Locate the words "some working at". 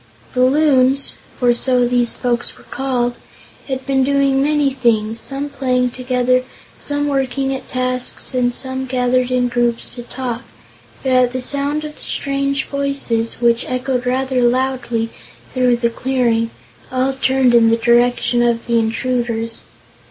6.79-7.67